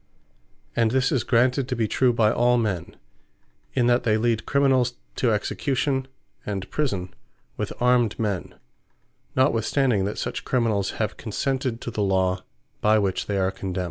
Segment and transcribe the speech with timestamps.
[0.75, 2.95] And this is granted to be true by all men,
[3.75, 6.07] in that they lead Criminals to Execution,
[6.43, 7.13] and Prison,
[7.55, 8.55] with armed men,
[9.35, 12.43] notwithstanding that such Criminals have consented to the Law,
[12.81, 13.79] by which they are condemned.